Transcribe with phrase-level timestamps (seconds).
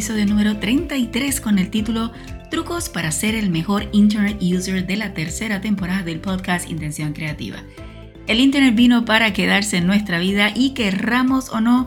[0.00, 2.10] episodio número 33 con el título
[2.50, 7.62] Trucos para ser el mejor Internet User de la tercera temporada del podcast Intención Creativa.
[8.26, 11.86] El Internet vino para quedarse en nuestra vida y querramos o no,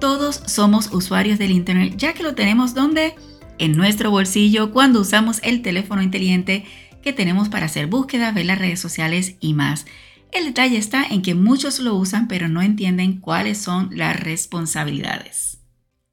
[0.00, 3.16] todos somos usuarios del Internet, ya que lo tenemos donde?
[3.58, 6.64] En nuestro bolsillo cuando usamos el teléfono inteligente
[7.02, 9.84] que tenemos para hacer búsquedas, ver las redes sociales y más.
[10.30, 15.63] El detalle está en que muchos lo usan pero no entienden cuáles son las responsabilidades.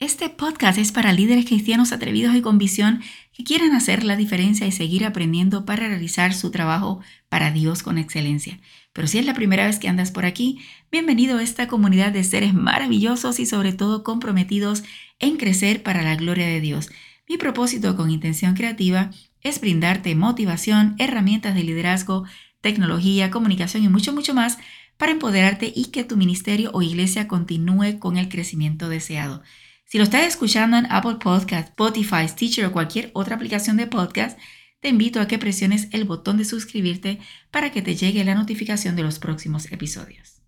[0.01, 4.65] Este podcast es para líderes cristianos atrevidos y con visión que quieren hacer la diferencia
[4.65, 8.59] y seguir aprendiendo para realizar su trabajo para Dios con excelencia.
[8.93, 10.59] Pero si es la primera vez que andas por aquí,
[10.91, 14.83] bienvenido a esta comunidad de seres maravillosos y sobre todo comprometidos
[15.19, 16.89] en crecer para la gloria de Dios.
[17.29, 22.25] Mi propósito con intención creativa es brindarte motivación, herramientas de liderazgo,
[22.61, 24.57] tecnología, comunicación y mucho, mucho más
[24.97, 29.43] para empoderarte y que tu ministerio o iglesia continúe con el crecimiento deseado.
[29.91, 34.39] Si lo estás escuchando en Apple Podcast, Spotify, Stitcher o cualquier otra aplicación de podcast,
[34.79, 37.19] te invito a que presiones el botón de suscribirte
[37.51, 40.43] para que te llegue la notificación de los próximos episodios.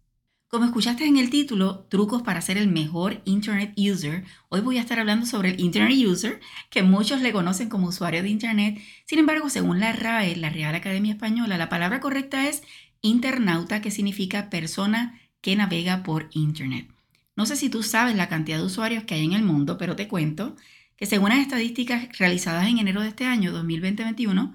[0.47, 4.79] Como escuchaste en el título, trucos para ser el mejor Internet User, hoy voy a
[4.79, 8.79] estar hablando sobre el Internet User, que muchos le conocen como usuario de Internet.
[9.03, 12.63] Sin embargo, según la RAE, la Real Academia Española, la palabra correcta es
[13.01, 16.92] internauta, que significa persona que navega por Internet.
[17.35, 19.95] No sé si tú sabes la cantidad de usuarios que hay en el mundo, pero
[19.95, 20.55] te cuento
[20.95, 24.53] que según las estadísticas realizadas en enero de este año, 2020-2021,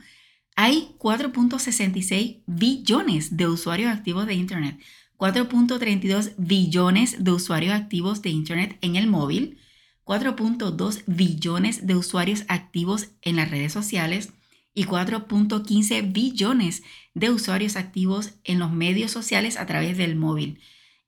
[0.54, 4.78] hay 4.66 billones de usuarios activos de Internet,
[5.16, 9.58] 4.32 billones de usuarios activos de Internet en el móvil,
[10.04, 14.32] 4.2 billones de usuarios activos en las redes sociales.
[14.74, 20.60] Y 4.15 billones de usuarios activos en los medios sociales a través del móvil.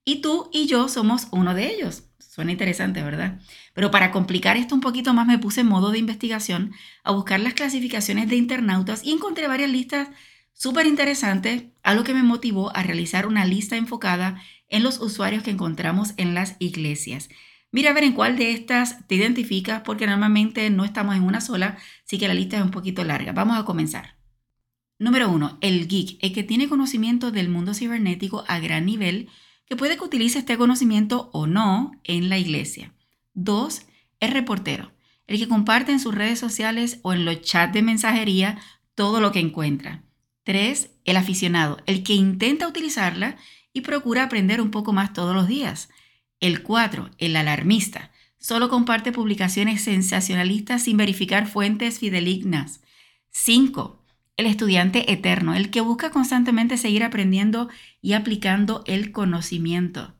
[0.03, 2.03] Y tú y yo somos uno de ellos.
[2.19, 3.39] Suena interesante, ¿verdad?
[3.73, 6.73] Pero para complicar esto un poquito más me puse en modo de investigación
[7.03, 10.09] a buscar las clasificaciones de internautas y encontré varias listas
[10.53, 15.51] súper interesantes, algo que me motivó a realizar una lista enfocada en los usuarios que
[15.51, 17.29] encontramos en las iglesias.
[17.71, 21.41] Mira a ver en cuál de estas te identificas porque normalmente no estamos en una
[21.41, 23.31] sola, así que la lista es un poquito larga.
[23.31, 24.15] Vamos a comenzar.
[24.99, 29.29] Número uno, el geek, el que tiene conocimiento del mundo cibernético a gran nivel
[29.71, 32.93] que puede que utilice este conocimiento o no en la iglesia.
[33.33, 33.83] Dos,
[34.19, 34.91] el reportero,
[35.27, 38.59] el que comparte en sus redes sociales o en los chats de mensajería
[38.95, 40.03] todo lo que encuentra.
[40.43, 43.37] Tres, el aficionado, el que intenta utilizarla
[43.71, 45.87] y procura aprender un poco más todos los días.
[46.41, 52.81] El cuatro, el alarmista, solo comparte publicaciones sensacionalistas sin verificar fuentes fidelignas.
[53.29, 54.00] Cinco,
[54.41, 57.69] el estudiante eterno, el que busca constantemente seguir aprendiendo
[58.01, 60.15] y aplicando el conocimiento.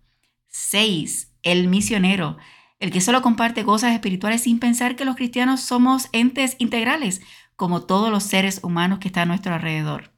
[0.47, 1.33] 6.
[1.43, 2.37] El misionero,
[2.79, 7.21] el que solo comparte cosas espirituales sin pensar que los cristianos somos entes integrales,
[7.55, 10.11] como todos los seres humanos que están a nuestro alrededor.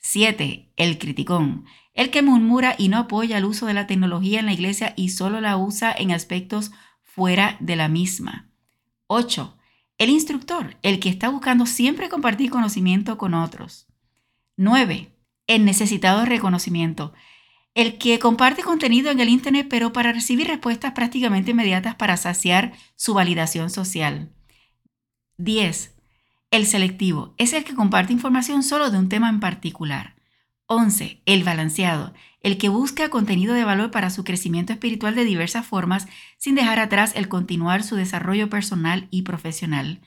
[0.00, 0.72] 7.
[0.76, 4.52] El criticón, el que murmura y no apoya el uso de la tecnología en la
[4.52, 6.72] iglesia y solo la usa en aspectos
[7.02, 8.50] fuera de la misma.
[9.06, 9.56] 8.
[9.96, 13.86] El instructor, el que está buscando siempre compartir conocimiento con otros.
[14.56, 15.12] 9.
[15.46, 17.12] El necesitado de reconocimiento,
[17.74, 22.72] el que comparte contenido en el Internet pero para recibir respuestas prácticamente inmediatas para saciar
[22.96, 24.32] su validación social.
[25.38, 25.94] 10.
[26.50, 30.14] El selectivo es el que comparte información solo de un tema en particular.
[30.66, 31.22] 11.
[31.26, 36.06] El balanceado, el que busca contenido de valor para su crecimiento espiritual de diversas formas
[36.36, 40.02] sin dejar atrás el continuar su desarrollo personal y profesional.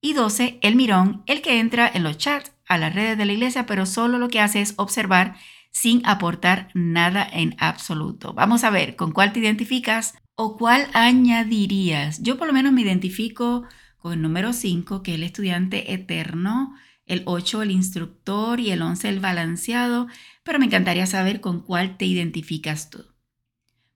[0.00, 0.58] Y 12.
[0.60, 3.86] El mirón, el que entra en los chats a las redes de la iglesia, pero
[3.86, 5.36] solo lo que hace es observar
[5.70, 8.34] sin aportar nada en absoluto.
[8.34, 12.20] Vamos a ver con cuál te identificas o cuál añadirías.
[12.22, 13.64] Yo por lo menos me identifico
[13.98, 16.74] con el número 5, que es el estudiante eterno,
[17.08, 20.06] el 8 el instructor y el 11 el balanceado,
[20.42, 23.04] pero me encantaría saber con cuál te identificas tú.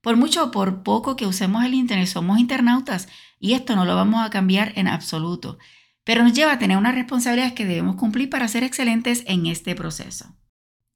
[0.01, 3.07] Por mucho o por poco que usemos el Internet, somos internautas
[3.39, 5.57] y esto no lo vamos a cambiar en absoluto,
[6.03, 9.75] pero nos lleva a tener unas responsabilidades que debemos cumplir para ser excelentes en este
[9.75, 10.35] proceso.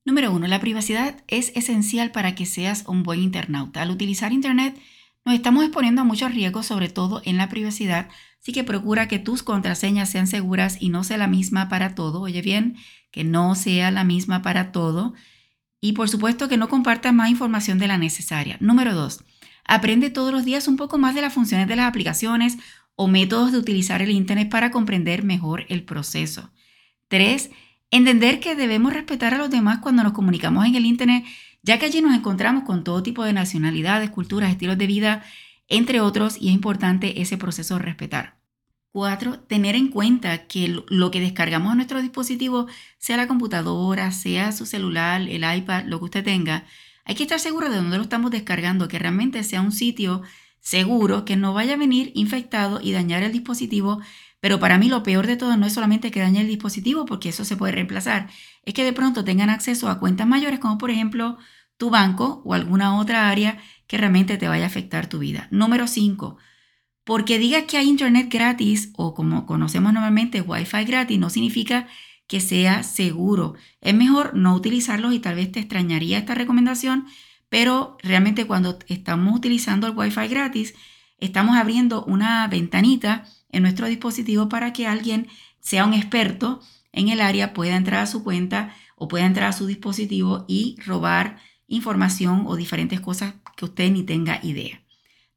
[0.04, 3.82] Número uno, la privacidad es esencial para que seas un buen internauta.
[3.82, 4.78] Al utilizar Internet,
[5.26, 8.10] nos estamos exponiendo a muchos riesgos, sobre todo en la privacidad,
[8.42, 12.22] así que procura que tus contraseñas sean seguras y no sea la misma para todo.
[12.22, 12.78] Oye bien,
[13.12, 15.14] que no sea la misma para todo
[15.82, 18.58] Y por supuesto que no compartas más información de la necesaria.
[18.60, 19.24] Número dos,
[19.64, 22.58] aprende todos los días un poco más de las funciones de las aplicaciones
[22.96, 26.52] o métodos de utilizar el Internet para comprender mejor el proceso.
[27.08, 27.52] Tres,
[27.92, 31.24] entender que debemos respetar a los demás cuando nos comunicamos en el Internet,
[31.62, 35.24] ya que allí nos encontramos con todo tipo de nacionalidades, culturas, estilos de vida,
[35.68, 38.38] entre otros, y es importante ese proceso respetar.
[38.92, 42.68] Cuatro, tener en cuenta que lo que descargamos a nuestro dispositivo,
[42.98, 46.66] sea la computadora, sea su celular, el iPad, lo que usted tenga,
[47.06, 50.24] hay que estar seguro de dónde lo estamos descargando, que realmente sea un sitio
[50.60, 54.02] seguro, que no vaya a venir infectado y dañar el dispositivo.
[54.40, 57.30] Pero para mí lo peor de todo no es solamente que dañe el dispositivo, porque
[57.30, 58.30] eso se puede reemplazar,
[58.64, 61.38] es que de pronto tengan acceso a cuentas mayores, como por ejemplo
[61.78, 65.48] tu banco o alguna otra área que realmente te vaya a afectar tu vida.
[65.52, 66.38] Número 5
[67.08, 71.88] porque diga que hay internet gratis o como conocemos normalmente Wi-Fi gratis no significa
[72.28, 73.56] que sea seguro.
[73.80, 77.06] Es mejor no utilizarlos y tal vez te extrañaría esta recomendación,
[77.48, 80.74] pero realmente cuando estamos utilizando el Wi-Fi gratis,
[81.18, 85.28] estamos abriendo una ventanita en nuestro dispositivo para que alguien
[85.62, 86.60] sea un experto
[86.92, 90.76] en el área, pueda entrar a su cuenta o pueda entrar a su dispositivo y
[90.86, 94.82] robar información o diferentes cosas que usted ni tenga idea.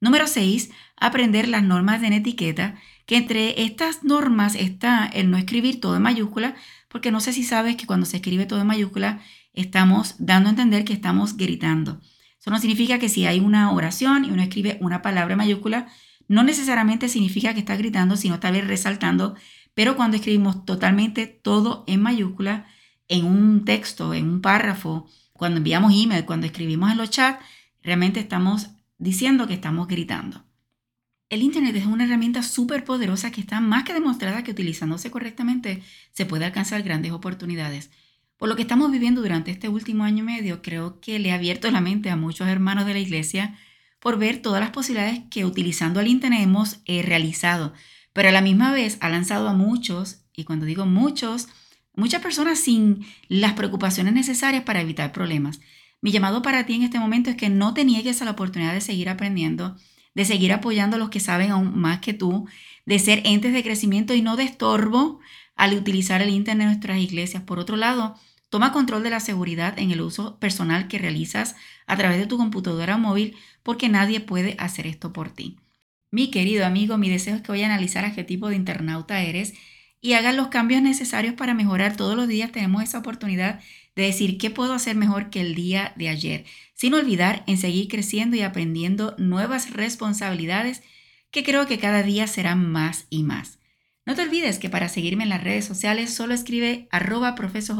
[0.01, 0.71] Número 6.
[0.97, 6.03] Aprender las normas de etiqueta, que entre estas normas está el no escribir todo en
[6.03, 6.55] mayúscula,
[6.89, 9.21] porque no sé si sabes que cuando se escribe todo en mayúscula
[9.53, 12.01] estamos dando a entender que estamos gritando.
[12.39, 15.89] Eso no significa que si hay una oración y uno escribe una palabra en mayúscula,
[16.29, 19.35] no necesariamente significa que está gritando, sino está resaltando,
[19.75, 22.67] pero cuando escribimos totalmente todo en mayúscula,
[23.09, 25.09] en un texto, en un párrafo,
[25.41, 27.43] cuando enviamos email, cuando escribimos en los chats,
[27.83, 30.45] realmente estamos diciendo que estamos gritando.
[31.31, 35.83] El Internet es una herramienta súper poderosa que está más que demostrada que utilizándose correctamente
[36.13, 37.91] se puede alcanzar grandes oportunidades.
[38.37, 41.37] Por lo que estamos viviendo durante este último año y medio, creo que le ha
[41.37, 43.57] abierto la mente a muchos hermanos de la iglesia
[43.99, 47.73] por ver todas las posibilidades que utilizando el Internet hemos eh, realizado,
[48.13, 51.49] pero a la misma vez ha lanzado a muchos, y cuando digo muchos,
[52.01, 55.61] muchas personas sin las preocupaciones necesarias para evitar problemas.
[56.01, 58.73] Mi llamado para ti en este momento es que no te niegues a la oportunidad
[58.73, 59.77] de seguir aprendiendo,
[60.15, 62.49] de seguir apoyando a los que saben aún más que tú,
[62.87, 65.21] de ser entes de crecimiento y no de estorbo
[65.55, 67.43] al utilizar el Internet en nuestras iglesias.
[67.43, 68.17] Por otro lado,
[68.49, 71.55] toma control de la seguridad en el uso personal que realizas
[71.87, 75.59] a través de tu computadora móvil porque nadie puede hacer esto por ti.
[76.11, 79.55] Mi querido amigo, mi deseo es que hoy analizar qué tipo de internauta eres
[80.01, 81.97] y hagas los cambios necesarios para mejorar.
[81.97, 83.61] Todos los días tenemos esa oportunidad
[83.97, 86.45] de decir qué puedo hacer mejor que el día de ayer,
[86.75, 90.83] sin olvidar en seguir creciendo y aprendiendo nuevas responsabilidades
[91.31, 93.59] que creo que cada día serán más y más.
[94.07, 97.77] No te olvides que para seguirme en las redes sociales solo escribe arroba profesor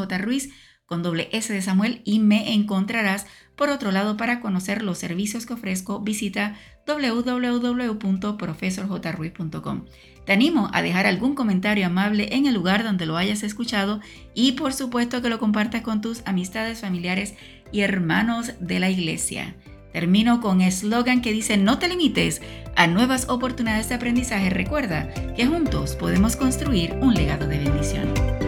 [0.91, 3.29] con doble S de Samuel y me encontrarás.
[3.55, 9.85] Por otro lado, para conocer los servicios que ofrezco, visita www.profesorjruiz.com.
[10.27, 14.01] Te animo a dejar algún comentario amable en el lugar donde lo hayas escuchado
[14.35, 17.37] y por supuesto que lo compartas con tus amistades, familiares
[17.71, 19.55] y hermanos de la iglesia.
[19.93, 22.43] Termino con eslogan que dice no te limites
[22.75, 24.51] a nuevas oportunidades de aprendizaje.
[24.51, 28.40] Recuerda que juntos podemos construir un legado de bendición.